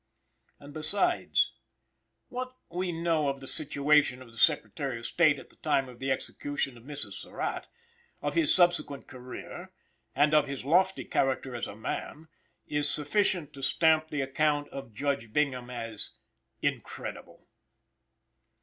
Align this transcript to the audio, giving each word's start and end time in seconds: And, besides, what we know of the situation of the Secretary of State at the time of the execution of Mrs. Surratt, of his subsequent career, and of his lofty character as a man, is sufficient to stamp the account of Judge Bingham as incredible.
And, 0.59 0.73
besides, 0.73 1.51
what 2.29 2.55
we 2.71 2.91
know 2.91 3.27
of 3.27 3.39
the 3.39 3.45
situation 3.45 4.19
of 4.23 4.31
the 4.31 4.37
Secretary 4.39 4.97
of 4.97 5.05
State 5.05 5.37
at 5.37 5.51
the 5.51 5.57
time 5.57 5.87
of 5.87 5.99
the 5.99 6.09
execution 6.09 6.75
of 6.75 6.85
Mrs. 6.85 7.13
Surratt, 7.13 7.67
of 8.19 8.33
his 8.33 8.51
subsequent 8.51 9.05
career, 9.05 9.71
and 10.15 10.33
of 10.33 10.47
his 10.47 10.65
lofty 10.65 11.05
character 11.05 11.53
as 11.53 11.67
a 11.67 11.75
man, 11.75 12.29
is 12.65 12.89
sufficient 12.89 13.53
to 13.53 13.61
stamp 13.61 14.09
the 14.09 14.21
account 14.21 14.69
of 14.69 14.91
Judge 14.95 15.31
Bingham 15.31 15.69
as 15.69 16.09
incredible. 16.63 17.47